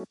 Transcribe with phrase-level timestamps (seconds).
[0.00, 0.06] こ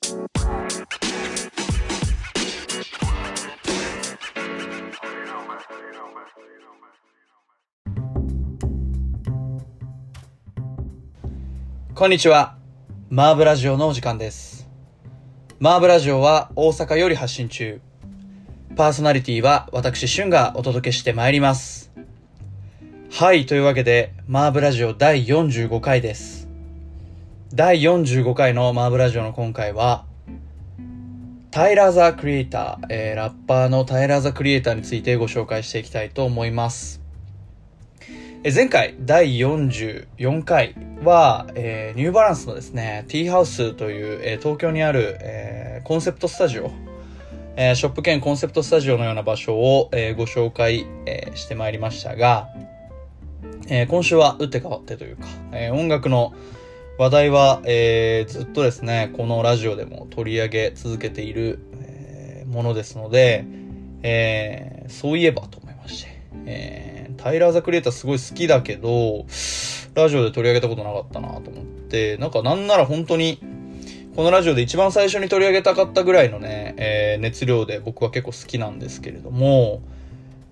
[12.08, 12.56] んにちは。
[13.10, 14.70] マーブラジオのお時間です。
[15.60, 17.82] マーブラジオは大阪より発信中。
[18.76, 21.92] パーソナリティは私、シュンがお届けしてまいります。
[23.12, 26.39] はい、というわけで、マーブラジオ第45回です。
[27.52, 30.06] 第45回のマーブラジオの今回は、
[31.50, 37.02] タイラー・ザ・クリエイター、えーラッパーのタイラー・ザ・クリエイターについてご紹介していきたいと思います。
[38.44, 46.70] えー前回第44回は、えーニューバランスのですね、ティーハウスという、えー東京にある、えーコンセプトスタジオ、
[47.56, 52.48] えーショップ兼コンセプトスタジオのような場所を、えーご紹介、えーしてまいりましたが、
[53.70, 56.36] えー今週は打って変わってというか、えー音楽の
[57.00, 63.46] 話題は、えーずっとですね、このラジオでも取り上げ続けている、えーものですので、
[64.04, 69.26] えーそういえばと思いまして、えータイラー・ザ・クリエイターすごい好きだけど、
[69.94, 73.40] ラジオで取り上げたことなかったなと思って、なんかなんなら本当に、
[74.18, 79.82] このラジオで一番最初に取り上げたかったぐらいのね、えー熱量で僕は結構好きなんですけれども、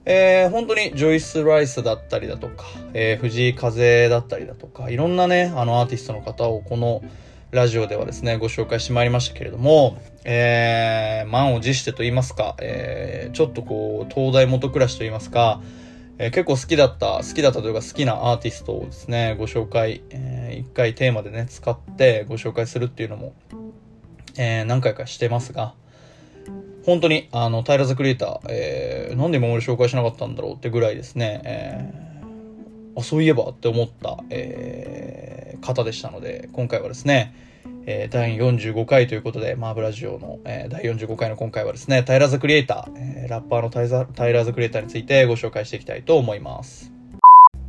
[0.10, 2.64] えー本当にジョイス・ライスだったりだとか、
[2.94, 7.04] えー藤井風だったりだとか、いろんなね、あのアーティストの方をこの
[7.52, 15.62] ラジオではですね、ご紹介してまいりましたけれども、えー満を持してと言いますか、えーちょっとこう、東大元暮らしと言いますか、
[16.20, 23.34] えー結構好きだった、好きだったというか好きなアーティストをですね、ご紹介、えー回テーマでね、使ってご紹介するっていうのも、
[24.38, 25.74] えー何回かしてますが、
[26.88, 37.34] 本当に、あの、タイラーズクリエイター、えーなんで今まで紹介しなかったんだろうってぐらいですね、えーあ、そういえばって思った、えー方でしたので、今回はですね、
[37.86, 46.94] えー第45回ということで、マーブラジオの、えー第45回の今回はですね、タイラーズクリエイター、えーラッパーのタイザタイラーズクリエイターについてご紹介していきたいと思います。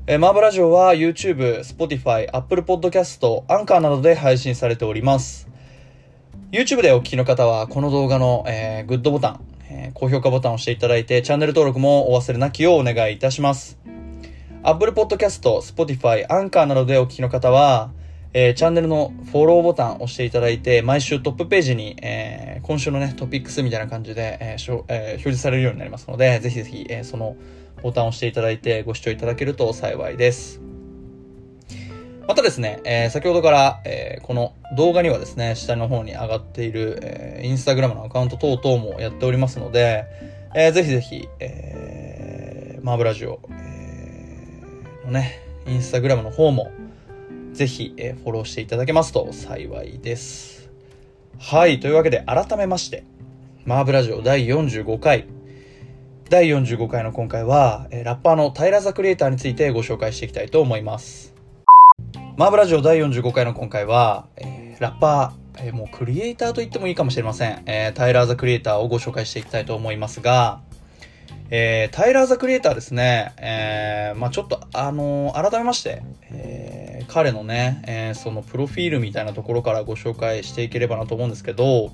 [0.07, 5.49] えーマーブラジオは YouTube、Spotify、Apple Podcast、アンカーなどで配信されております。
[6.51, 13.79] YouTube でお聞きの方は、この動画の、えーグッドボタン、えー高評価ボタンを押していただいて、チャンネル登録もお忘れなきをお願いいたします。
[14.63, 17.91] Apple Podcast、Spotify、アンカーなどでお聞きの方は、
[18.33, 27.37] えーチャンネルのフォローボタンを押していただいて、毎週トップページに、えー今週のね、トピックスみたいな感じで、えーしょえー表示されるようになりますので、ぜひぜひ、えーその
[27.83, 30.63] ボタンを押していただいてご視聴いただけると幸いです。
[32.29, 40.05] またですね、えー先ほどから、えーこの動画にはですね、下の方に上がっている、えーインスタグラムのアカウント等々もやっておりますので、
[40.55, 46.71] えーぜひぜひ、えーマーブラジオ、えーのね、インスタグラムの方も、
[47.55, 50.69] ぜひ、えーフォローしていただけますと幸いです。
[51.39, 53.05] はい、というわけで改めまして、
[53.65, 55.25] マーブラジオ第45回、
[56.29, 61.38] 第45回の今回は、えーラッパーのタイラーザクリエイターについてご紹介していきたいと思います。
[62.39, 67.65] マーブラジオ第45回の今回は、えーラッパー、えーもうクリエイターと言ってもいいかもしれません。
[67.67, 70.61] えータイラーザクリエイターをご紹介していきたいと思いますが、
[71.51, 81.91] えータイラーザクリエイターですね、えーまあちょっと、あのー改めまして、えー彼のね、えーそのプロフィールみたいなところからご紹介していければなと思うんですけど、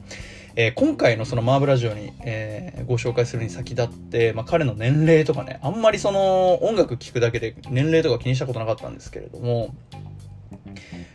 [0.56, 9.75] えー今回のそのマーブラジオに、えーご紹介するに先立って、まあ、彼の年齢とかね、あんまりその音楽聴くだけで年齢とか気にしたことなかったんですけれども、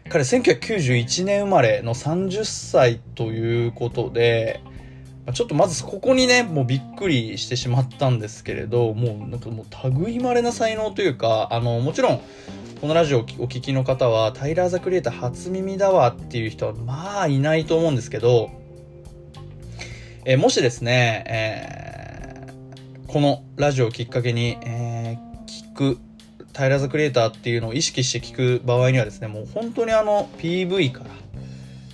[0.10, 4.62] 彼1991年生まれの30歳ということで、
[5.34, 12.22] ちょっとまずここにね、もうびっくりしてしまったんですけれど、もうなんかもう類稀な才能というか、あの、もちろん、
[12.82, 18.50] このラジオをお聞きの方は、タイラー・ザ・クリエイター初耳だわっていう人は、まあいないと思うんですけど、
[20.26, 21.70] えーもしですね、えー
[23.12, 26.00] このラジオをきっかけに、えー聞く、
[26.60, 31.10] タイラー・ザ・クリエイターっていうのを意識して聞く場合にはですね、もう本当にあの PV から、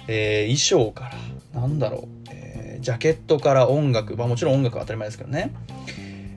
[0.08, 1.12] えー衣装か
[1.54, 5.54] ら、なんだろう、えージャケットから音楽、まあもちろん音楽は当たり前ですけどね、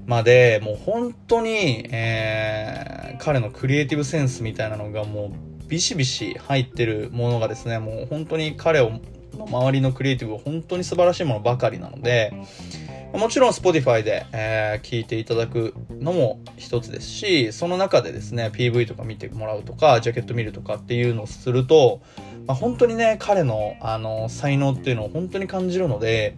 [0.05, 5.32] まで、もう本当に、えー彼のクリエイティブセンスみたいなのがも
[5.64, 8.91] うビシビシ入ってるものがですね、もう本当に彼を、
[9.38, 12.35] の周りのクリエイティブは本当に素晴らしいものばかりなので、
[13.12, 22.00] もちろん Spotify で、えー聞いていただくのも一つですし、その中でですね、PV とか見てもらうとか、ジャケット見るとかっていうのをすると、
[22.46, 26.37] まあ、本当にね、彼の、あの、才能っていうのを本当に感じるので、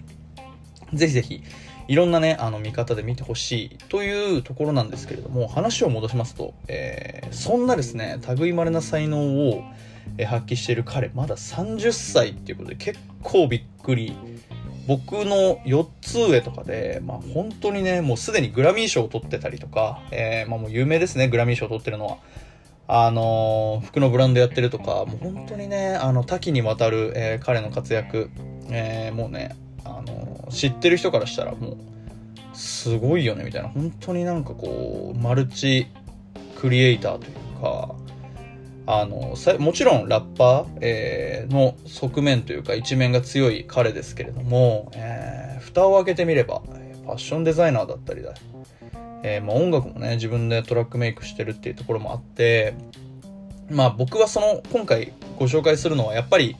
[0.94, 1.43] ぜひぜひ、
[1.87, 9.62] いろんなね、あの、見方で見てほしいというところなんですけれども、話を戻しますと、えーそんなですね、類稀な才能を、
[10.26, 14.16] 発揮している彼、まだ30歳っていうことで結構びっくり。
[14.90, 22.19] 僕の4つ上とかで、まあ本当にね、もうすでにグラミー賞を取ってたりとか、えー、まあもう有名ですね、グラミー賞を取ってるのは。
[22.88, 28.31] あのー、服のブランドやってるとか、もう本当にね、あの、多岐にわたる、えー、彼の活躍、
[28.69, 29.54] えー、もうね、
[29.84, 31.76] あの知ってる人からしたらもう、
[32.52, 33.69] すごいよね、みたいな。
[33.69, 35.87] 本当になんかこう、マルチ
[36.56, 37.94] クリエイターというか、
[38.92, 46.62] あの、もちろんラッパー、えー、の側面というか一面が強い彼ですけれども、えー、蓋を開けてみれば、
[47.04, 48.34] ファッションデザイナーだったりだ、
[49.22, 52.75] えー、まあ、音楽もね、自分でトラックメイクしてるっていうところもあって、
[53.70, 56.56] まあ僕はその、今回ご紹介するのはやっぱり、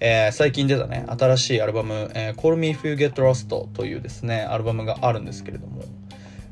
[0.00, 5.82] えー、最近出たね、新しいアルバム、えー、Call Me If You Get Lost というですね、アルバムがあるんですけれども、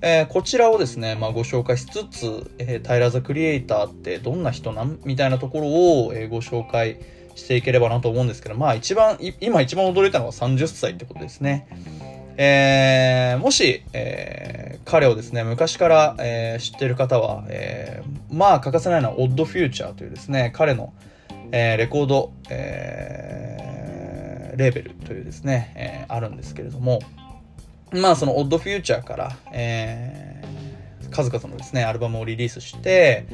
[0.09, 5.67] えー、こちらをですね、まあ、ご紹介しつつ、えー、タイラ・ザ・クリエイターってどんな人なんみたいなところ
[6.05, 7.01] を、えー、ご紹介
[7.35, 11.67] していければなと思うんですけど、まあ一番、今一番驚いたのは30歳ってことですね。
[12.37, 20.93] えー、もし、えー、彼をですね、昔から、えー、知ってる方は、えー、まあ欠かせないのはオッドフューチャーというですね、彼の、
[21.51, 27.01] えー、レコード、えー、レーベルというですね、えー、あるんですけれども、
[27.93, 33.27] まあそのオッドフューチャーから、えー、数々のですね、アルバムをリリースして、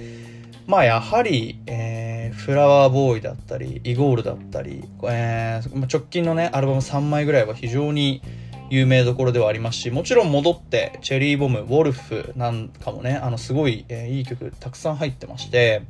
[0.66, 8.22] まあやはり、えー、フラワーボーイだったり、イゴールだったり、えー、直近のね、アルバム3枚ぐらいは非常に
[8.70, 15.82] 有名どころではありますし、もちろん戻って、チェリーボム、ウォルフなんかもね、あのすごい、えー、いい曲たくさん入ってまして、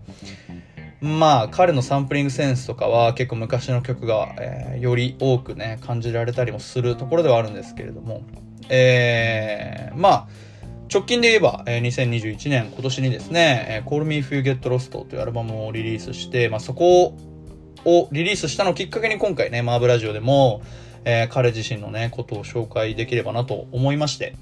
[1.00, 8.22] まあ彼のサンプリングセンスとかは結構昔の曲が、えー、より多くね、感じられたりもするところではあるんですけれども、
[8.68, 10.28] えー、まあ、
[10.92, 17.14] 直近で言えば、えー、2021年、今年にですね、えー、Call Me If You Get Lost というアルバムをリリースして、まあ、そこ
[17.84, 20.62] をリリースしたのをきっかけに今回ね、マーブラジオでも、
[21.04, 24.36] えー、彼自身のね、ことを紹介できればなと思いまして、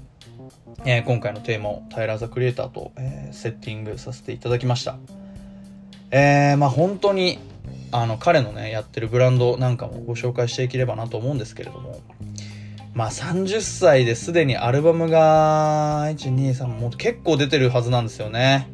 [0.85, 4.97] えー、今回のテーマをタイラー・ザ・クリエイターと、えー、セッティングさせていただきました。
[6.11, 7.39] えー、まあ本当に、
[7.91, 11.99] あの、彼のね、やってるブランドなんかもご紹介していければなと思うんですけれども、
[12.93, 18.69] まあ30歳ですでにアルバムが、1、2、3、もう結構出てるはずなんですよね。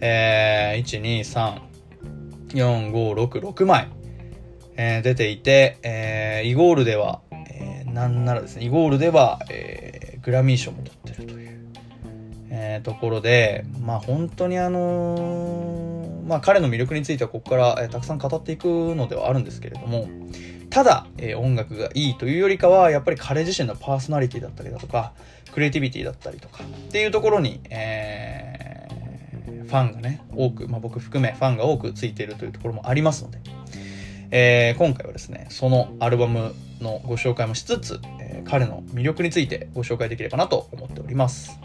[0.00, 1.60] えー、1、2、3、
[2.54, 3.88] 4、5、6、6枚、
[4.76, 11.58] えー、出ていて、えー、イゴールでは、えー、なんならですね、イゴールでは、えー、グラミー賞も取ってるという、
[12.50, 20.06] えー、ところで、まあ本当にあのー、まあ彼の魅力についてはここから、えー、たくさん語っていくのではあるんですけれども、
[20.70, 25.12] ただ、えー、音楽がいいというよりかは、やっぱり彼自身のパーソナリティだったりだとか、
[25.52, 33.38] クリエイティビティだったりとか、っていうところに、えー、ファンがね、多く、まあ、僕含めファンが多くついているというところもありますので、
[34.30, 41.58] えー、今回はですね、そのアルバムのご紹介もしつつ、えー、彼の魅力についてご紹介できればなと思っております。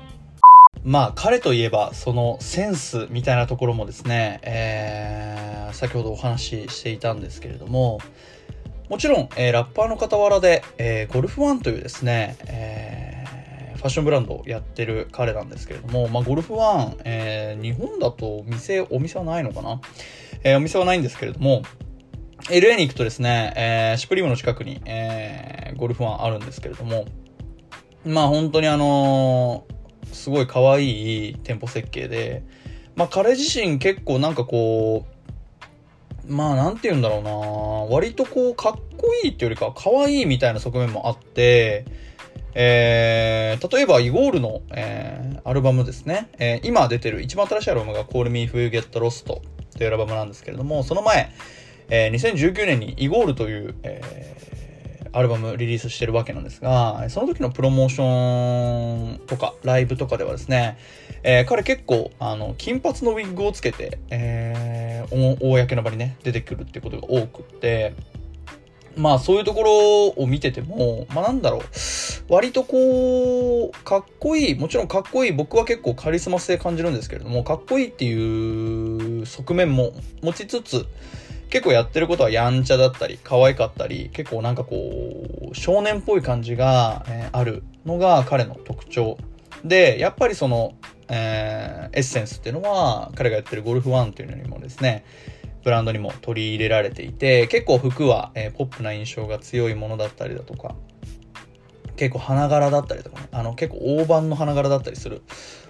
[0.83, 7.99] まあ彼といえばそのセンスみたいなところもですね、えー、先ほどお話ししていたんですけれども、
[8.89, 19.79] もちろん、えー、ラッパーの傍らで、えー、ゴルフワンというですね、えー、ファッションブランドをやってる彼なんですけれども、まあ、ゴルフワン、えー、日本だと店、お店はないのかな、
[20.43, 21.63] えー、お店はないんですけれども、
[22.49, 27.05] LA に行くとですね、えー、シュプリームの近くに、えー、ゴルフワンあるんですけれども、
[28.05, 29.65] まあ本当にあの、
[30.11, 32.43] すごい可愛い店舗設計で、
[32.95, 35.12] まあ彼自身結構なんかこう、
[36.27, 37.31] まあ、なんて言うんだろうな
[37.93, 41.85] 割とこう、かっこいいっていうよりか、可愛いみたいな側面もあって、
[42.55, 46.29] えー、例えば、イゴールの、えー、アルバムですね。
[46.37, 49.41] えー、今出てる一番新しいアルバムが Call Me If You Get Lost と
[49.79, 51.31] いうアルバムなんですけれども、その前、
[51.89, 54.72] えー、2019年にイゴールという、えー、
[55.13, 60.77] アルバムリリースしてるわけなんですが、その時のプロモーションとか、ライブとかではですね、
[61.21, 67.93] えー、彼結構、あの、金髪のウィッグをつけて、えー、公の場にね、出てくるってことが多くって、
[68.97, 71.61] まあそういうところを見てても、まあなんだろう、
[72.27, 80.85] 割とこう、かっこいい、もちろんかっこいい、僕は結構カリスマ性感じるんですけれども、かっこいいっていう側面も持ちつつ、
[81.53, 89.19] 結構やってることはやんちゃだったり、可愛かったり、結構なんかこう、少年っぽい感じが、えー、あるのが彼の特徴。
[89.63, 90.73] で、やっぱりその、
[91.09, 95.05] えー、エッセンスっていうのは、彼がやってるゴルフワンっていうのにもですね、
[95.63, 100.73] ブランドにも取り入れられていて、結構服は、えー、ポップな印象が強いものだったりだとか、
[101.97, 105.21] 結構花柄だったりとかね、あの結構大判の花柄だったりする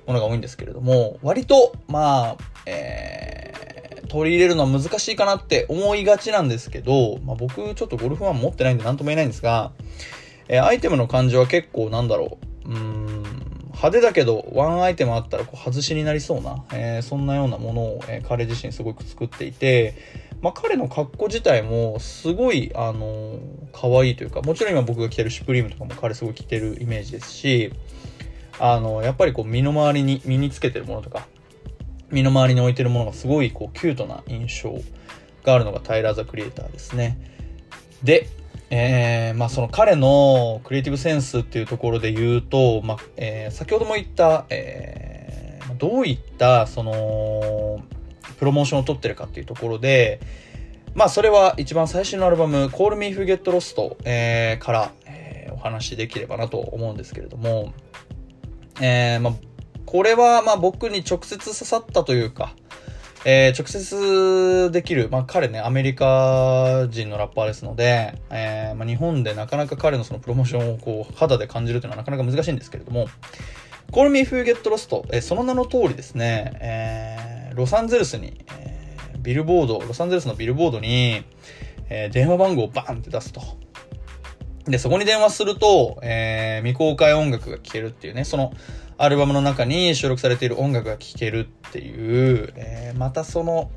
[0.08, 3.33] ものが多いんですけれども、割と、まあ、えー、
[4.14, 9.72] 取り入れるのは難しいかなって思いがちなんですけど、まあ、僕ちょっとゴルフワン持ってないんで何とも言えないんですが、
[10.48, 13.24] えー、アイテムの感じは結構なんだろう、うん、
[13.70, 19.96] 派手だけど、ワンアイテムあったらこう外しになりそうな、えー、そんなようなものを、えー、彼自身すごく作っていて、
[20.44, 23.40] まあ、彼の格好自体もすごい、あのー、
[23.74, 27.74] 可愛いというか、もちろん今僕が着てるシュプリームとかも彼すごい着てるイメージですし、
[28.60, 31.28] あの、やっぱりこう身の回りに身につけてるものとか、
[32.14, 34.80] 身の回りに置いてるものがすごいこうキュートな印象
[35.44, 37.18] があるのがタイラー・ザ・クリエイターですね。
[38.04, 38.30] で、
[38.70, 47.84] えー、まあその彼のクリエイティブセンスっていうところで言うと、まあ、えー、先ほども言った、えー、どういったその
[48.38, 50.20] プロモーションを取ってるかっていうところで、
[50.96, 57.74] まあそれは一番最新のアルバム Call Me If You Get Lost、えー、から、えー、お話しできればなと思うんですけれども、
[58.82, 59.34] えー、まあ
[59.86, 62.54] これはまあ僕に直接刺さったというか、
[63.26, 73.08] えー、直接できる、まあ彼ね、アメリカ人のラッパーですので、えー、まあ日本でなかなか彼のそのプロモーションをこう肌で感じるというのはなかなか難しいんですけれども、
[73.92, 81.24] Call Me If You Get Lost、えー、その名の通りですね、えー、ロサンゼルスに、えー、ビルボード、ロサンゼルスのビルボードに、
[81.90, 83.42] えー、電話番号をバーンって出すと。
[84.66, 88.54] で、そこに電話すると、えー、未公開音楽が聴けるっていうね、その、
[88.98, 93.72] アルバムの中に収録されている音楽が聴けるっていう、えー、またその、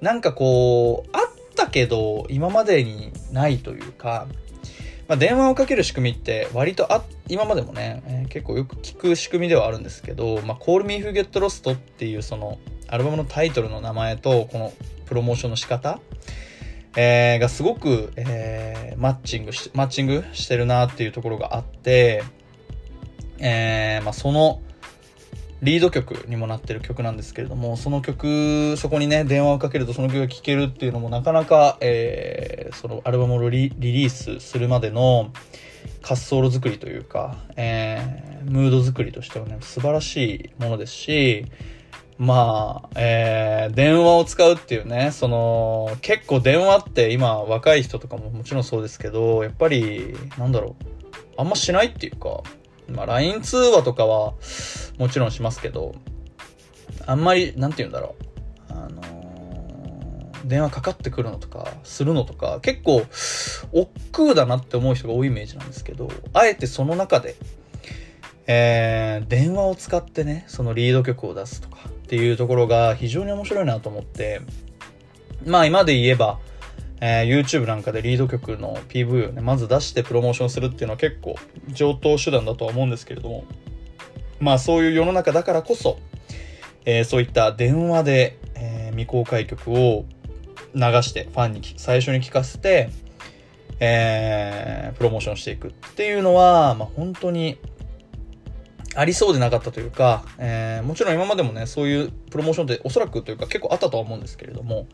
[0.00, 1.22] なんかこう、あっ
[1.54, 4.26] たけど、今までにないというか、
[5.08, 14.72] まあ、電話をかける仕組みって割とあ、今までもね、えー、結構よく聞く仕組みではあるんですけど、まあ、Call Me If You Get Lost っていうその、アルバムのタイトルの名前と、この
[15.06, 15.98] プロモーションの仕方、
[16.96, 22.22] えー、がすごく、えー、マッチングし、マッチングしてるなっていうところがあって、
[23.42, 24.62] えー、まあ、その、
[25.62, 35.30] リード曲にもなってる曲なんですけれども、その曲、そこにね、電話をかけるとその曲が聴けるっていうのもなかなか、えー、そのアルバムをリリースするまでの
[36.02, 41.46] 滑走路作りというか、えー、ムード作りとしてはね、素晴らしいものですし、
[42.18, 50.84] まあ、えー、電話を使うっていうね、その、結構電話って今若い人とかももちろんそうですけど、やっぱり、なんだろう、
[51.36, 52.42] あんましないっていうか、
[52.88, 54.34] まあ LINE 通話とかは
[54.98, 55.94] もちろんしますけど、
[57.06, 58.14] あんまり、なんて言うんだろ
[58.68, 58.72] う。
[58.72, 63.02] あのー、電話かかってくるのとか、するのとか、結構、
[63.72, 67.36] 億劫だなって思う人が多いイメージなんですけど、あえてその中で、
[68.46, 74.40] えー、電話を使ってね、そのリード曲を出すとかっていうところが非常に面白いなと思って、
[75.44, 76.38] まあ今で言えば、
[77.04, 81.34] えー、YouTube なんかでリード曲の PV をね、まず出してプロモーションするっていうのは結構
[81.72, 83.44] 上等手段だとは思うんですけれども、
[84.38, 85.98] まあそういう世の中だからこそ、
[86.84, 90.04] えー、そういった電話で、えー、未公開曲を
[90.76, 92.90] 流してファンに最初に聞かせて、
[93.80, 97.58] えー、プロモーションしていくっていうのは、まあ本当に
[98.94, 104.86] ありそうでなかったというか、えー、もちろん今までもね、そういうプロモーションっておそらくというか結構あったとは思うんですけれども、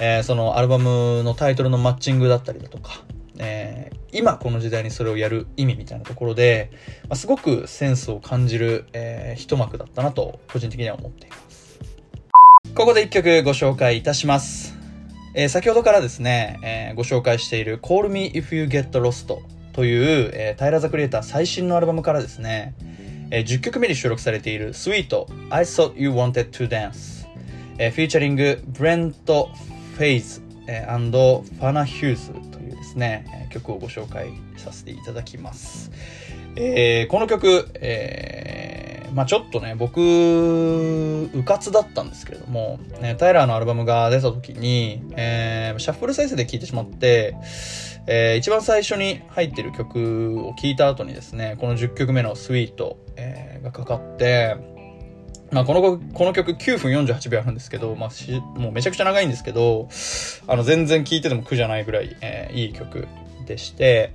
[0.00, 3.02] えー、そのアルバムのタイトルのマッチングだったりだとか、
[3.38, 6.70] えー、今この時代にそれをやる意味みたいなところで、
[7.04, 11.78] まあ、すごくセンスを感じる、えー、一幕だったなと個人的には思っています。
[12.74, 14.76] ここで一曲ご紹介いたします。
[15.34, 19.38] えー、先ほどからですね、えー、ご紹介している Call Me If You Get Lost
[19.72, 22.74] という、えー、タイラー・ザ・クリエイター最新のアルバムからですね、
[23.30, 27.26] えー、10曲目に収録されている Sweet I Thought You Wanted to Dance、
[27.76, 29.50] えー、フィーチャリングブレント
[29.96, 35.90] フェイズ、えー、ファナ・ヒューズというですね、曲をご紹介させていただきます。
[36.54, 47.34] えー、この曲、えー、まあちょっとね、僕、うかつだったんですけれども、ね、タイラーのアルバムが出た時に、えー、シャッフル再生で聴いてしまって、
[48.06, 54.75] えー、一番最初に入ってる曲を聴いた後にですね、この10曲目のスイート、えー、がかかって、
[55.50, 59.88] まあ、この、この曲9分48秒あるんですけど、まあ、し、もうめちゃくちゃ長いんですけど、
[60.46, 63.06] あの、全然聴いてても苦じゃないぐらい、えー、いい曲
[63.46, 64.12] でして、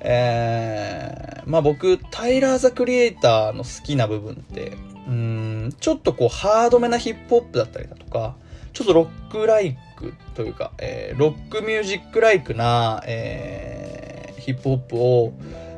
[0.00, 8.36] えー、まあ僕、タイラー・ザ・クリエイターの好きな部分って、うん、ちょっとこう、ハードめなヒップホップだったりだとか、
[8.72, 15.32] ちょっとロックライクというか、えー、ロックミュージックライクな、えー、ヒップホップを、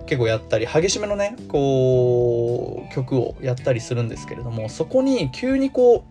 [0.06, 6.04] 結構やったり、激しめのね、こう、曲をやったりするんですけれども、そこに急にこ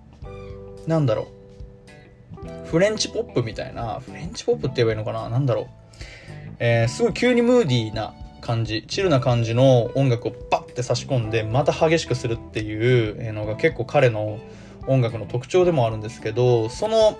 [0.86, 1.28] う、なんだろ
[2.44, 5.68] う、フレンチポップみたいな、フレンチポップって言えばいいのかななんだろう。
[6.60, 14.40] えー、すごい急にムーディーな感じ、チルな感じの音楽をバッて差し込んで、また激しくするっていうのが結構彼の
[14.88, 17.18] 音楽の特徴でもあるんですけど、その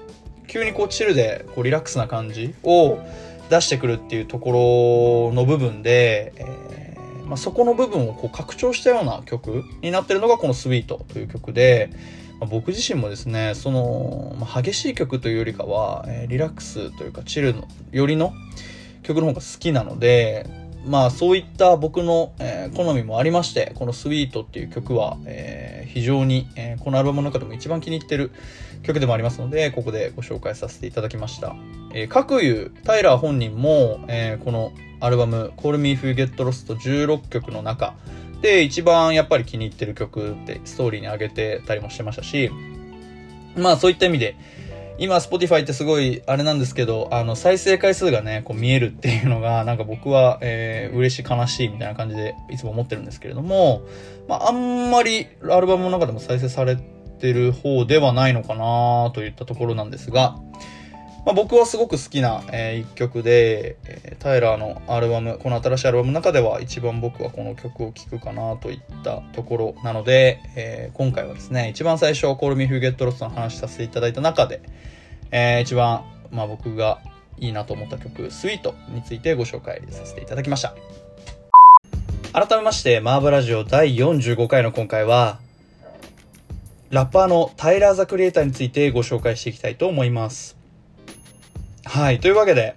[0.48, 3.00] 急にこうチルでこうリラックスな感じを
[3.50, 11.92] 出してくるっていうところの部分で、えー、まあ、そこの部分をこう拡張したような曲になってるのがこのスイートという曲で、
[12.40, 18.34] まあ、僕自身もですね、その、まあ、激しい曲というよりかは、えー、リラックスというかチルの、よりの
[19.04, 28.32] 曲の方が好きなので、まあそういった僕の、えー、好みもありまして、このスイートっていう曲は、えー、非常に、えー、このアルバムの中でも一番気に入ってる
[28.84, 31.56] 曲でもありますので、ここでご紹介させていただきました。
[31.94, 37.96] えー、各有、タイラー本人も、えー、このアルバム、Call Me If You Get Lost 16曲の中
[38.42, 42.52] で一番やっぱり気に入ってる曲ってストーリーに上げてたりもしてましたし、
[43.58, 44.36] まあそういった意味で、
[44.98, 53.82] 今、Spotify ってすごい、あれなんですけど、あの、再生回数がね、こう見えるっていうのが、 なんか僕は、えー、嬉しい、悲しいみたいな感じで、いつも思ってるんですけれども、
[54.28, 56.78] まあ、あんまり、アルバムの中でも再生され
[57.20, 60.38] てる方ではないのかなといったところなんですが、
[61.26, 74.62] まあ、僕はすごく好きな、えー、一曲で、えー、タイラーのアルバム、この新しいアルバムの中では一番僕はこの曲を聴くかなといったところなので、えー、今回はですね、一番最初、Call Me If You Get Lost の話させていただいた中で、
[75.32, 77.02] えー、一番、まあ、僕が
[77.40, 80.76] いいなと思った曲、スイートについてご紹介させていただきました。
[82.34, 85.40] 改めまして、マーブラジオ第45回の今回は、
[86.92, 90.55] ラッパーのタイラー・ザ・クリエイターについてご紹介していきたいと思います。
[91.86, 92.20] はい。
[92.20, 92.76] というわけで、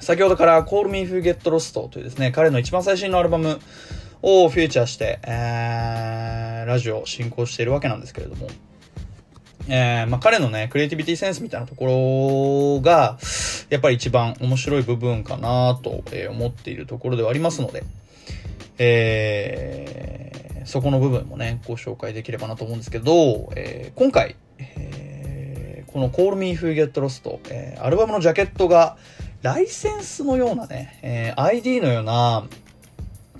[0.00, 3.58] 先ほどから Call Me If You Get Lost というですね、彼の一番最新のアルバム
[4.22, 8.48] をフューチャーして、えー、ラジオを進行しているわけなんですけれども、
[9.68, 13.18] えー、まあ、彼のね、クリエイティビティセンスみたいなところが、
[13.70, 15.90] やっぱり一番面白い部分かなと
[16.30, 17.84] 思っているところではありますので、
[18.78, 24.36] えー、そこの部分もね、ご紹介できればなと思うんですけど、えー、今回、
[25.98, 28.96] この Call Me If You Get Lost、えー、アルバムのジャケットが
[29.42, 32.46] ライセンスのようなね、えー、ID のような、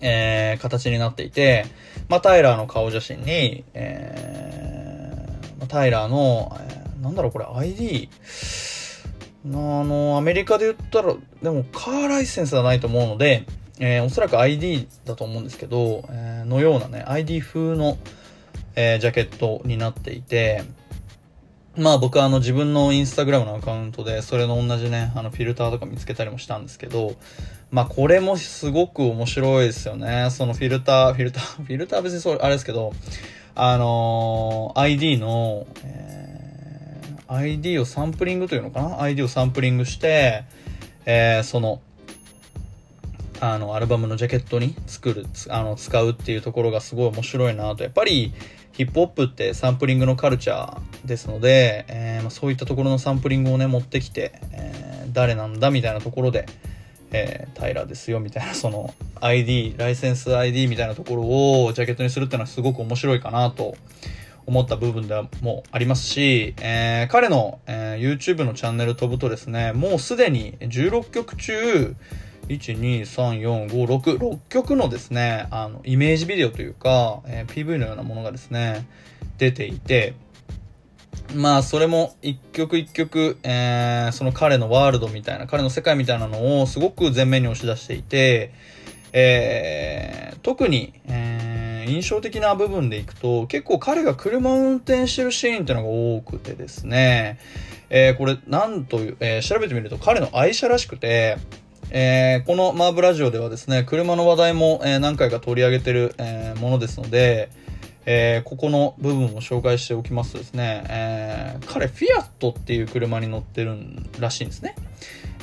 [0.01, 1.67] えー、形になっていて、
[2.09, 8.09] まあ、タイラーの顔写真に、えー、タイラーの、えー、なんだろうこれ ID、
[9.47, 13.45] あの、アメリカで言ったら、でもカーライセンスはないと思うので、
[13.79, 17.99] えー、おそらく ID だと思うんですけど、えー、のようなね、ID 風の、
[18.75, 20.65] えー、ジャケットになっていて、
[21.79, 27.15] まあ僕はあの自分のインスタグラムのアカウントでそれの同じね、あのフィルターとか見つけたりもしたんですけど、
[27.71, 30.29] まあこれもすごく面白いですよね。
[30.33, 32.93] そのフィルター、フィルター、 フィルター別にそれ、あれですけど、
[33.55, 40.43] あのー、ID の、えー、ID をサンプリングというのかな ?ID をサンプリングして、
[41.07, 41.81] えー、その、
[43.41, 47.85] あの、アルバムのジャケットに作る、あの、使うっていうところがすごい面白いなと。
[47.85, 48.33] やっぱり、
[48.73, 56.47] ヒップホップってサンプリングのカルチャーですので、えー、まあ、そういったところのサンプリングをね、持ってきて、えー、誰なんだみたいなところで、
[57.11, 61.23] えー、平ですよみたいな、 その ID、ライセンス ID みたいなところ
[61.65, 63.75] をジャケットにするっていうのはすごく面白いかなと
[64.47, 71.97] 思った部分でもありますし、えー、彼の、えー、YouTube のチャンネル飛ぶとですね、もうすでに16曲中、
[72.49, 78.87] 1,2,3,4,5,6、6曲のですね、あの、イメージビデオというか、えー、PV のようなものがですね、
[79.39, 80.15] 出ていて、
[81.35, 88.53] まあ、それも一曲一曲、えー、その彼のワールドみたいな、彼の世界みたいなのをすごく前面に押し出していて、
[89.13, 97.39] えー、特に、えー、印象的な部分でいくと、結構彼が車を運転してるシーンっていうのが多くてですね、
[97.91, 101.37] えー、これ、なんという、えー、調べてみると彼の愛車らしくて、
[101.91, 107.51] えー、このマーブラジオではですね、車の話題も、えー、何回か取り上げてる、えー、ものですので、
[108.11, 113.77] えここの部分を紹介しておきますとですね、え彼、フィアットっていう車に乗ってる
[114.19, 114.75] らしいんですね。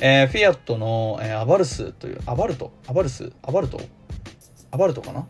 [0.00, 3.80] えフィアットの、えアバルスという、アバルトアバルスアバルト
[4.72, 5.26] アバルトかな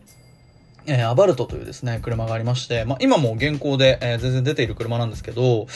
[0.87, 5.73] えー、アバルトというですね、車がありまして、まあ、今も現行で、えー、全然出ている車なんですけど、フ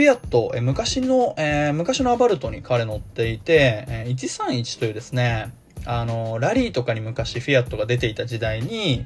[0.00, 5.52] ィアット、えー、昔の、えー、昔のアバルトに彼乗っていて、えー、131というですね、
[5.84, 9.04] あの、ラリーとかに昔フィアットが出ていた時代に、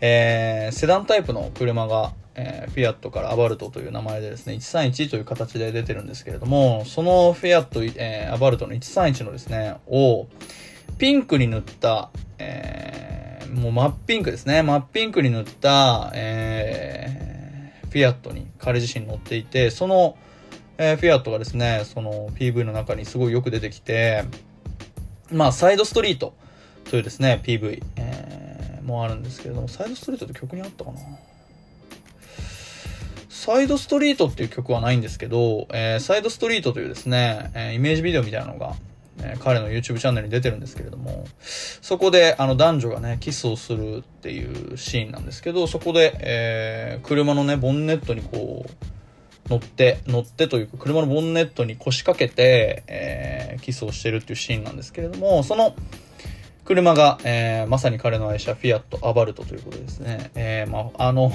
[0.00, 10.26] えー、セダンタイプの車が、えー、フィアットからアバルトという名前でですね、131という形で出てるんですけれども、そのフィアット、えー、アバルトの131のですね、を、
[10.98, 14.62] ピンクに塗った、えーもう真っピンクですね。
[14.62, 20.16] 真っピンクに塗った、えー、フィアットに彼自身乗っていて、その、
[20.76, 24.24] えー、フィアットがですね、その PV の中にすごいよく出てきて、
[25.30, 26.34] まあ、サイドストリート
[26.90, 31.00] というですね、PV、えー、もあるんですけれども、サイドストリートって曲にあったかな？
[33.28, 38.74] サイドストリートっていう曲はないんですけど、えー、サイドストリートというですね、えー、イメージビデオみたいなのが、
[39.22, 55.74] え、彼の YouTube チャンネルに出てるんですけれども、そこであの男女がね、キスをするっていうシーンなんですけど、そこで、えー、車のね、ボンネットにこう、乗って、乗ってというか、車のボンネットに腰掛けて、えー、キスをしてるっていうシーンなんですけれども、その、
[56.64, 60.30] 車が、えー、まさに彼の愛車、フィアット、アバルトということですね。
[60.34, 61.32] えー、まあ、あの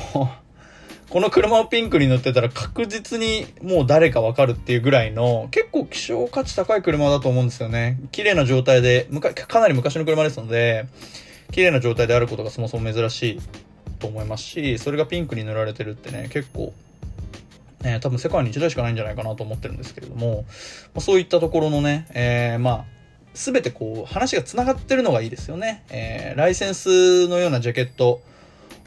[1.09, 7.99] この車をピンクに塗ってたら確実にもう誰かわかるっていうぐらいの結構希少価値高い車だと思うんですよね。
[8.11, 9.07] 綺麗な状態で、
[9.47, 10.87] かなり昔の車ですので、
[11.51, 13.39] 綺麗な状態であることがそもそも珍しい
[13.99, 16.73] と思いますし、それがピンクに塗られてるってね、結構、
[17.83, 20.45] えー、多分世界に1台しかないんじゃないかなと思ってるんですけれども、
[20.95, 22.85] ま、そういったところのね、えー、まあ、
[23.33, 25.83] すべてこう、話が繋がってるのがいいですよね。
[25.89, 28.21] えー、ライセンスのようなジャケット、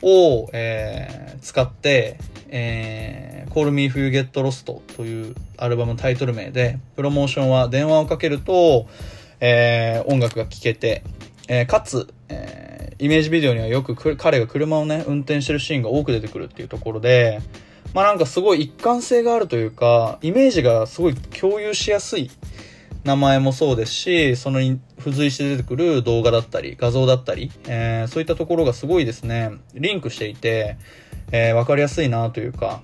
[0.03, 4.65] を、えー、使って、えー、Call Me If You Get Lost
[4.97, 8.87] というアルバムタイトル名で、プロモーションは電話をかけると、
[9.41, 11.03] えー、音楽が聴けて、
[11.49, 17.41] えー、かつ、えー、イメージビデオにはよく彼が車をね、運転してるシーンが多く出てくるっていうところで、
[17.95, 22.31] まあなんかすごい一貫性があるというか、イメージがすごい共有しやすい
[23.07, 24.59] 名前もそうですし、その
[24.99, 30.77] 付随して出てくる動画だったり、画像だったり、えー、そういったところがすごいですね、リンクしていて、
[31.31, 32.83] えー、わかりやすいなというか、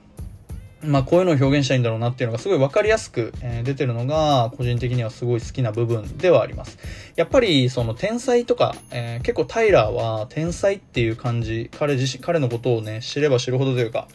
[0.85, 6.79] まあこういうのを表現したいんだろうなっていうのがすごいわかりやすく、え、出てるのが個人的にはすごい好きな部分ではあります。
[7.17, 14.07] やっぱりその天才とか、えー、結構タイラーは天才っていう感じ、彼自身、彼のことをね、知れば知るほどというか、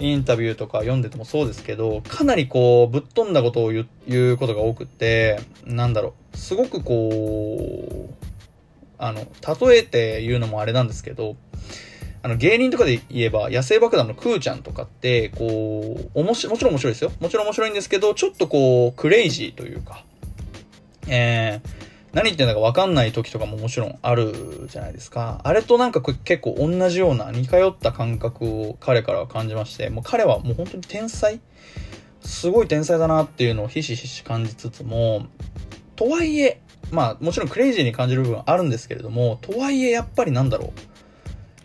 [0.00, 8.14] インタビューとか読んでてもそうですけど、かなりこう、ぶっ飛んだことを言うことが多くて、なんだろう、すごくこう、
[8.98, 9.20] あの、
[9.68, 11.36] 例えて言うのもあれなんですけど、
[12.22, 17.12] あの、芸人とかで言えば、野生爆弾のクーちゃんとかって、こう、おもし、もちろん面白いですよ。
[17.20, 20.04] もちろん面白いんですけど、ちょっとこう、クレイジーというか、
[21.08, 25.40] えー、何言ってんだか分かんない時とかももちろんあるじゃないですか。
[25.44, 31.40] あれとなんか結構同じような似通った感覚を彼からは感じまして、もう彼はもう本当に天才
[32.20, 35.26] すごい天才だなっていうのをひしひし感じつつも、
[35.96, 40.80] とはいえ、まあもちろんクレイジーに感じる部分はあるんですけれども、とはいえやっぱりなんだろう。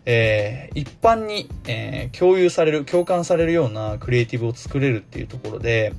[0.07, 5.93] えー、一般に、えー、共有される、共感されるようなクリエイティブを作れるっていうところで、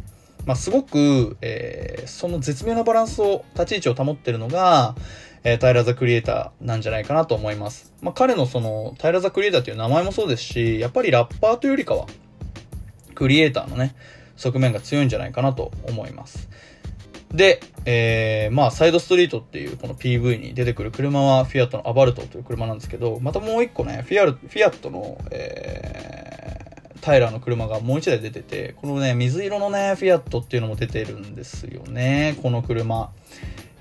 [0.47, 4.95] まあ、すごく、えー、その絶妙なバランスを、立ち位置を保ってるのが、
[5.43, 7.93] えー、タイラ・ザ・クリエイターなんじゃないかなと思います。
[8.01, 12.07] まあ、彼のその、タイラ・ザ・クリエイターっていう名前もそうですし、やっぱりラッパーというよりかは、
[13.17, 13.97] クリエイターのね、
[14.37, 16.49] 側面が強いんじゃないかなと思います。
[17.33, 26.26] で、えー、まあ、サイドストリートっていうこの PV に出てくる車はフィアットのアバルトという車なんですけど、またもう一個ね、フィアフィアットの、えタ
[27.15, 33.11] イラーの車がもう一台出てて、このね、水色のね、フィアットっていうのも出てるんですよね、この車。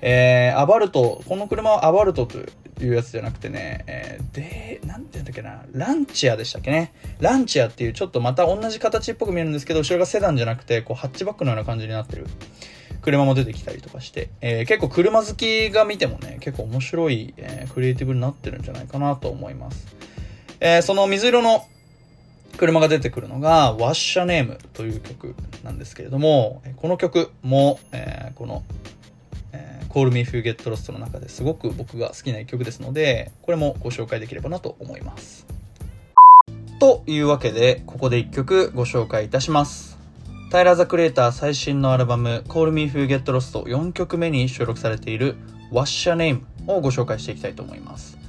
[0.01, 2.37] えー、アバルト、この車はアバルトと
[2.83, 6.93] いうやつじゃなくてね、えー、で、なんて言うんだっけな、ランチアでしたっけね。
[7.19, 12.27] ランチアっていうちょっとまた同じ形っぽく見えるんですけど、後ろがセダンじゃなくて、こう、ハッチバックのような感じになってる。
[13.01, 19.95] 車も出てきたりとかして、えー、結構車好きが見てもね、結構面白い、え、クリエイティブになってるんじゃないかなと思います。
[20.59, 21.65] えー、その水色の
[22.55, 28.63] 車が出てくるのが、ワッシャネームという曲なんですけれども、この曲も、えー、この、
[29.51, 35.45] えー、Call Me If You Get Lost の中ですごく僕が好きな一曲ですので、これもご紹介できればなと思います。
[36.79, 39.97] というわけで、ここで一曲ご紹介いたします。
[40.51, 45.35] タイラー・ザ・クリエイター最新のアルバム Call Me If You Get Lost 4曲目に収録されている
[45.71, 48.24] What's Your Name をご紹介していきたいと思います。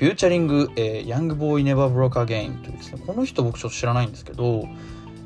[0.00, 4.66] フューチャリング、えー、ヤングボーイネバーブローカーゲインというですね、この人僕ちょっと知らないんですけど、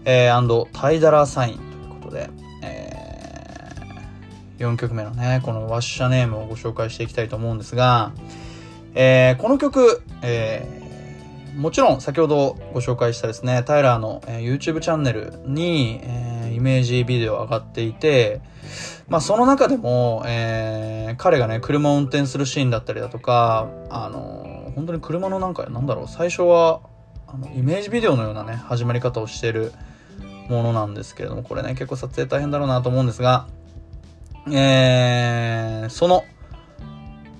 [0.04, 2.28] えー、アンドタイダラーサインということで、
[2.60, 8.14] えー、4曲目のね、このワッシャネームをご紹介していきたいと思うんですが、
[8.96, 18.40] えー、この曲、えー、もちろん先ほどご紹介したですね、タイラーの、えー、YouTube チャンネルに、えー、イメージビデオ上がっていて、
[19.06, 26.80] まあその中でも、えー、彼がね、車を運転するシーンだったりだとか、あの本当に車のなんか、なんだろう、最初は、
[27.26, 29.72] あの、イメージビデオのようなね、始まり方をしてる
[30.48, 33.46] ものなんですけれども、これね、結構撮影大変だろうなと思うんですが、
[34.52, 36.24] えー、その、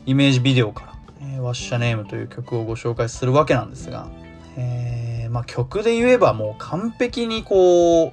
[0.07, 4.09] イメージビデオから、えー、ワッシャネームという曲をご紹介するわけなんですが、
[4.57, 8.13] えー、まあ曲で言えばもう完璧にこう、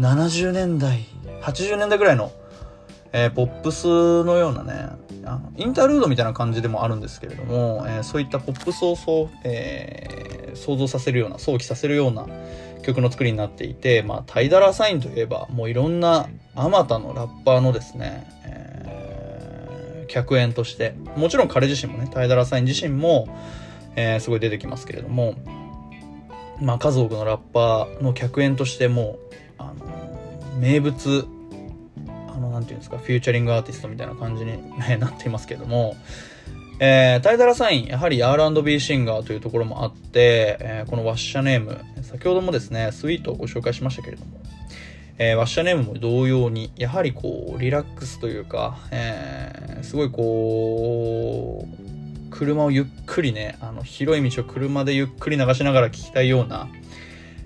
[0.00, 1.06] 70年代、
[1.42, 2.32] 80年代ぐらいの、
[3.12, 4.90] えー、ポップスのようなね、
[5.28, 8.96] あのインタールードみたいな感じでもあるんですけれども、えー、そういったポップスを、
[9.44, 12.26] えー、想像させるような想起させるような
[12.82, 23.28] 曲の作りになっていて、まあ、タイダラサインといえば、もういろんなあまたのラッパーのですね、えー、客演として、もちろん彼自身もね、タイダラサイン自身も、
[23.96, 25.34] えー、すごい出てきますけれども、
[26.60, 29.18] まあ、数多くのラッパーの客演としても
[29.58, 31.26] あの名物
[32.38, 35.96] あのなんていうんですかフューチャリングアーティストみたいな感じに、ね、なっていますけれども、
[36.78, 44.40] えー、タイダラサインやはり R&B シンガーというところもあって、えー、このワッシャネーム先ほどもですねスイートをご紹介しましたけれども、
[45.18, 51.88] えー、ワッシャネームも同様にやはりこうリラックスというか、えー、すごいこう
[52.30, 56.68] 車をゆっくりね、あの、広い道を車でゆっくり流しながら聴きたいような、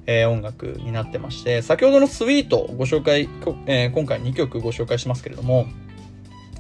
[0.07, 3.29] えー、音楽になってまして、先ほどのスイートご紹介、
[3.67, 5.67] えー、今回2曲ご紹介しますけれども、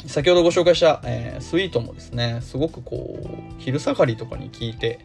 [0.06, 3.28] 先ほどご紹介した、えー、スイートもですね、すごくこう、
[3.58, 5.00] 昼下がりとかに聴いて、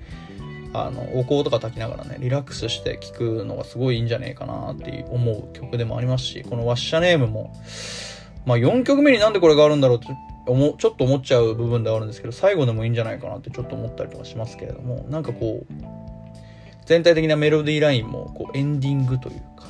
[0.73, 7.53] あの、お香とか炊きながらね、リラックスして聴くのがすごいいいんじゃねえかなって思う曲でもありますし、このワッシャネームも、
[8.45, 16.06] まあ4曲目になんでこれがあるんだろうってちょっと思っちゃう部分ではあるんですけど最後でもいいんじゃないかなってちょっと思ったりとかしますけれどもなんかこう
[16.87, 19.67] 全体的なメロディーラインもこうエンディングというか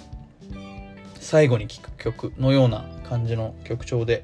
[1.19, 4.23] 最後に聴く曲のような感じの曲調で、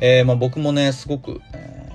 [0.00, 1.92] えー、まあ僕もねすごく、え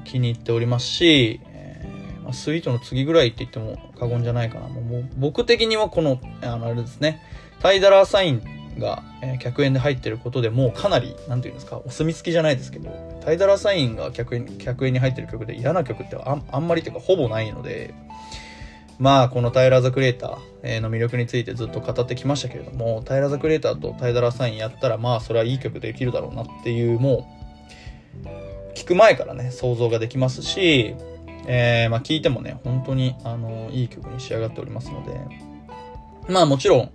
[0.00, 4.68] ー、気に入っておりますし、えーまあ、スイートの次ぐらいって言っても過言じゃないかな。
[4.68, 7.22] もう僕的にはこのあのあれですね。
[7.60, 8.42] タイダラーサイン
[8.78, 17.92] が、えー、客演で入ってることでもうかなり、なんていうんですか、お墨付きじゃないですけど、タイダラーサインが客演客演に入ってる曲で嫌な曲ってああんまりというかほぼないので、
[18.98, 27.28] まあ、このタイラー・ザ・クレーターの魅力についてずっと語ってきましたけれども、タイラー・ザ・クレーターとタイダラサインやったら、まあ、それはいい曲できるだろうなっていう、も
[28.24, 30.96] う、聞く前からね、想像ができますし、
[31.46, 35.20] えー、まあ、聞いてもね、本当に、あの、いい曲に仕上がっておりますので、
[36.28, 36.90] まあ、もちろん、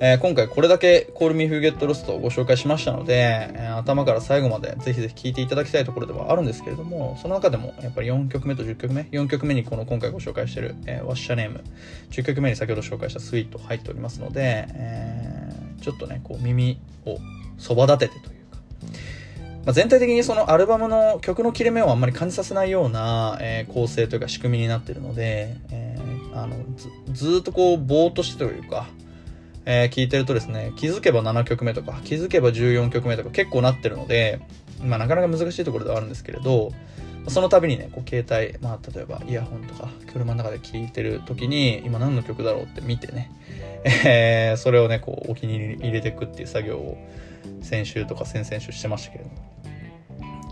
[0.00, 11.64] えー、今回これだけ Call Me Who Get Lost をご紹介しましたので、えー、頭から最後までぜひぜひ聴いていただきたいところではあるんですけれども、その中でもやっぱり4曲目と10曲目、4曲目にこの今回ご紹介している、えー、ワッシャネーム、
[12.10, 17.18] 10曲目に先ほど紹介したスイート入っておりますので、えー、ちょっとね、こう耳を
[17.58, 18.58] そば立ててというか、
[19.66, 28.86] まあ、全体的にそのアルバムの曲の切れ目をあんまり感じさせないような、えー、構成というか仕組みになっているので、えー、あのずずっとこうぼーっとしてというか、
[29.70, 34.40] えー、聞いてるとですね、気づけば7曲目とか、気づけば14曲目とか結構なってるので、
[34.82, 36.72] まあなかなか難しいところではあるんですけれど、
[37.28, 43.30] その度にね、こう携帯、まあ例えばイヤホンとか車の中で聴いてる時に、今何の曲だろうって見てね、
[44.06, 46.96] えー、それをね、こうお気に入りに入れていくっていう作業を
[47.60, 49.36] 先週とか先々週してましたけれども、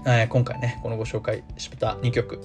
[0.08, 2.38] えー、今回ね、このご紹介した2曲、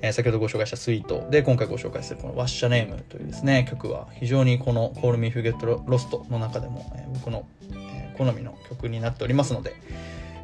[0.00, 9.74] えー、先ほどご紹介したスイートで今回ご紹介するこのワッシャネームというですね、曲は非常にこの Call Me If You Get Lost の中でも、えー、僕の、えー、好みの曲になっておりますので、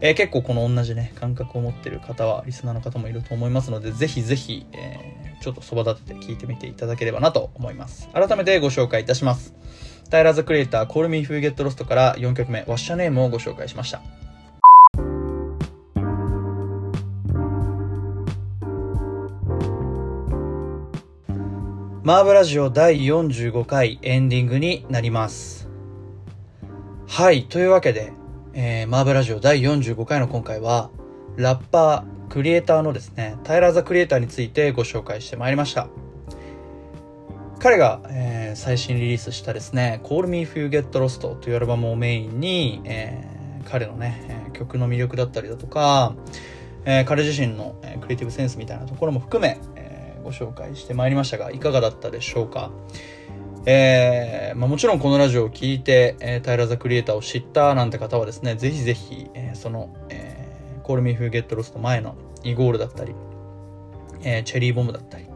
[0.00, 8.08] えー、結構この同じね、感覚を持ってる方は、リスナーの方もいると思いますので、ぜひぜひ、えー、ちょっとそば立てて聞いてみていただければなと思います。
[8.12, 9.54] 改めてご紹介いたします。
[10.10, 14.02] タイラーズクリエイター Call Me If You Get Lost から4曲目、ワッシャネームをご紹介しました。
[22.04, 25.70] マーブラジオ第45回エンディングになります。
[27.08, 28.12] はい、というわけで、
[28.52, 30.90] えー、マーブラジオ第45回の今回は、
[31.36, 35.88] ラッパー、クリエイターのですね、タイラー・ザ・クリエイターについてご紹介してまいりました。
[37.58, 46.14] 彼が、えー、最新リリースしたですね、Call Me If You Get Lost というアルバムをメインに、えー、彼のね、曲の魅力だったりだとか、
[46.84, 49.58] えー、彼自身の、クリエイティブセンスみたいなところも含め、
[50.24, 52.72] ご紹介してまいりましたが、いかがだったでしょうか？
[53.66, 63.14] えー、まあ、もちろんこのラジオを聴いて、えー、タイラ・ザ・クリエイターを知ったなんて方はですね、ぜひぜひ、えー、その、えー、Call Me If You Get Lost 前のイゴールだったり、
[64.22, 65.26] えー、チェリーボムだったり、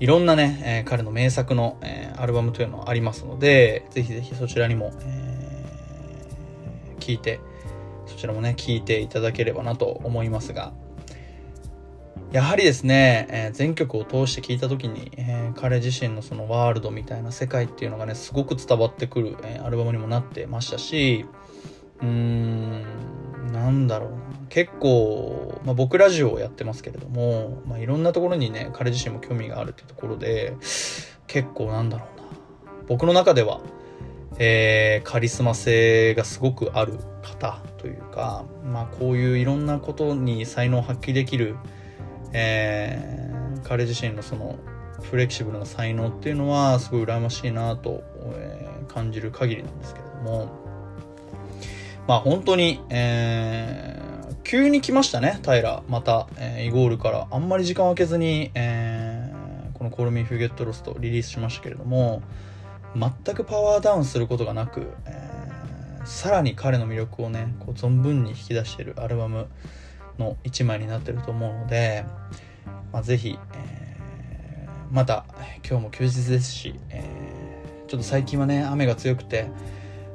[0.00, 7.40] いろんなね、えー、彼の名作の、えー、アルバムというのはありますので、ぜひぜひそちらにも、えー、聞いて、
[8.06, 10.72] そちらもね、聞いていただければなと思いますが、
[12.30, 21.24] やはりですね、えー、全曲を通して聴いた時に、えー、彼自身のそのワールドみたいな世界っていうのがね、すごく伝わってくる、えー、アルバムにもなってましたし、
[22.00, 22.84] うーん、
[23.52, 24.18] なんだろうな。
[24.50, 30.54] 結構、まあ、僕ラジオをやってますけれども、まあ、いろんなところにね、彼自身も興味があるっていうところで、
[31.26, 32.24] 結構なんだろうな。
[32.88, 33.60] 僕の中では、
[34.38, 41.56] えー、カリスマ性がすごくある方というか、まあこういういろんなことに才能を発揮できる、
[42.32, 44.56] えー、彼自身のその
[45.02, 48.02] フレキシブルな才能っていうのはすごい羨ましいなと、
[48.36, 50.48] えー、感じる限りなんですけれども、
[52.06, 55.82] まあ本当に、えー、急に来ましたね、平。
[55.88, 57.28] また、えー、イゴールから。
[57.30, 62.22] あんまり時間を空けずに、えー、この Call Me If You Get Lost リリースしましたけれども、
[62.96, 69.46] 全くパワーダウンすることがなく、えー、さらに彼の魅力をね、こう存分に引き出しているアルバム
[70.18, 72.04] の一枚になってると思うので、
[72.92, 75.24] まあ、ぜひ、えー、また
[75.68, 79.50] 今日も休日ですし、えー、ちょっと最近はね、雨が強くて、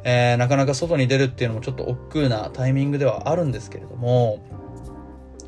[0.04, 4.46] えー、なかなか外に出るっていうのもちょっと億劫なタイミングではあるんですけれども、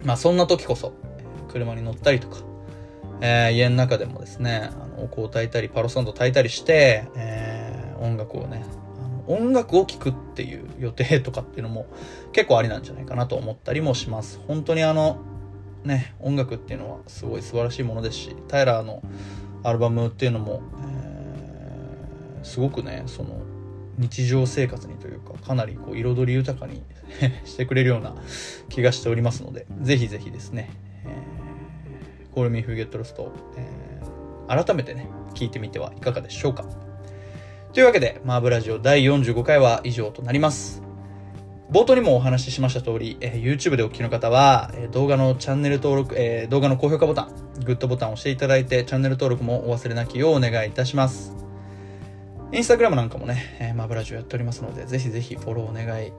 [0.04, 0.94] まあそんな時こそ、
[1.50, 2.38] 車に乗ったりとか、
[3.22, 8.64] えー、家の中でもですね、あのお香を炊いたり、パロサンド炊いたりして、えー、音楽をね、
[9.28, 11.88] 音楽を聴くっていう予定とかっていうのも
[12.32, 14.40] 結構ありなんじゃないかなと思ったりもします。
[14.48, 15.20] 本当にあの、
[15.84, 19.02] ね、音楽っていうのはすごい素晴らしいものですし、タイラーの
[19.64, 23.42] アルバムっていうのも、えー、すごくね、その、
[23.98, 26.84] 日常生活にというか、かなりこう彩り豊かに
[27.46, 28.16] してくれるような
[28.70, 30.70] 気がしておりますので、ぜひぜひですね、
[31.06, 36.85] えー、Call Me If You Get Lost、えー、改めてね、聞いてみてはいかがでしょうか。
[37.76, 40.82] というわけで、マーブラジオ第45回は以上となります。
[41.70, 47.36] 冒頭にもお話ししました通り、えー、YouTube でお聞きの方は、えー、動画のチャンネル登録、えー、動画の高評価ボタン、
[47.66, 51.36] グッドボタンを押していただいて、チャンネル登録もお忘れなきようお願いいたします。
[52.54, 56.14] インスタグラムなんかもね、えー、マブラジオやっておりますので、ぜひぜひフォローお願い、え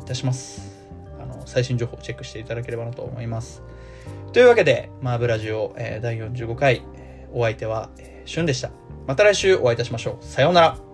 [0.00, 0.88] ー、いたします。
[1.20, 3.62] あの、最新情報をチェックしていただければなと思います。
[4.32, 6.80] というわけで、マーブラジオ、えー、第45回、
[7.34, 8.70] お相手は、えー、シュンでした。
[9.06, 10.24] また来週お会いいたしましょう。
[10.24, 10.91] さようなら。